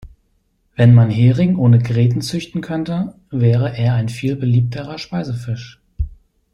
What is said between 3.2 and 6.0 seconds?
wäre er ein viel beliebterer Speisefisch.